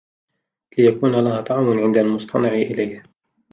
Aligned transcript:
لِيَكُونَ 0.77 1.11
لَهَا 1.11 1.41
طَعْمٌ 1.41 1.79
عِنْدَ 1.79 1.97
الْمُصْطَنَعِ 1.97 2.47
إلَيْهِ 2.49 3.03